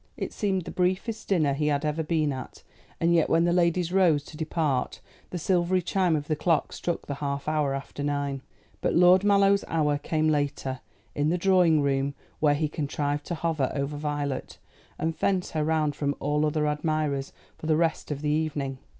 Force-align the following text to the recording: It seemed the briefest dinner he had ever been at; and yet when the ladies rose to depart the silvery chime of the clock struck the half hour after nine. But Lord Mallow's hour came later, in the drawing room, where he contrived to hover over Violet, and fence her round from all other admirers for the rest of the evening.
It 0.17 0.33
seemed 0.33 0.63
the 0.63 0.71
briefest 0.71 1.27
dinner 1.27 1.53
he 1.53 1.67
had 1.67 1.85
ever 1.85 2.01
been 2.01 2.33
at; 2.33 2.63
and 2.99 3.13
yet 3.13 3.29
when 3.29 3.43
the 3.43 3.53
ladies 3.53 3.93
rose 3.93 4.23
to 4.23 4.35
depart 4.35 4.99
the 5.29 5.37
silvery 5.37 5.83
chime 5.83 6.15
of 6.15 6.27
the 6.27 6.35
clock 6.35 6.73
struck 6.73 7.05
the 7.05 7.13
half 7.13 7.47
hour 7.47 7.75
after 7.75 8.03
nine. 8.03 8.41
But 8.81 8.95
Lord 8.95 9.23
Mallow's 9.23 9.63
hour 9.67 9.99
came 9.99 10.27
later, 10.27 10.79
in 11.13 11.29
the 11.29 11.37
drawing 11.37 11.81
room, 11.83 12.15
where 12.39 12.55
he 12.55 12.67
contrived 12.67 13.27
to 13.27 13.35
hover 13.35 13.71
over 13.75 13.95
Violet, 13.95 14.57
and 14.97 15.15
fence 15.15 15.51
her 15.51 15.63
round 15.63 15.95
from 15.95 16.15
all 16.19 16.47
other 16.47 16.65
admirers 16.65 17.31
for 17.59 17.67
the 17.67 17.77
rest 17.77 18.09
of 18.09 18.23
the 18.23 18.31
evening. 18.31 18.79